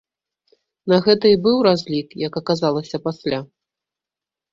[0.93, 3.39] На гэта і быў разлік, як аказалася пасля.